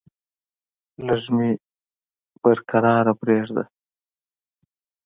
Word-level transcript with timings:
لږ 1.05 1.23
مې 1.35 1.49
په 2.41 2.49
کرار 2.69 3.05
پرېږده! 3.19 3.63